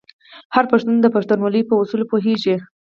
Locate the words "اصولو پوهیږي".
1.81-2.55